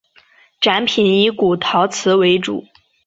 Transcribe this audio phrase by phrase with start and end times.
[0.59, 2.65] 展品以古陶瓷为主。